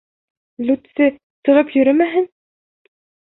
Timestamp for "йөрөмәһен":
1.77-2.27